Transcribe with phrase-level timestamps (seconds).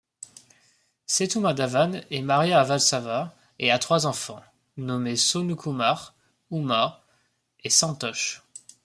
[1.05, 4.41] Sethumadhavan est marié à Valsala et a trois enfants,
[4.75, 6.15] nommés Sonukumar,
[6.51, 7.03] Uma
[7.63, 8.41] et Santhosh.